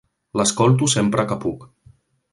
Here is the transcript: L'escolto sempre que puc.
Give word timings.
L'escolto 0.39 0.89
sempre 0.95 1.27
que 1.33 1.39
puc. 1.47 1.71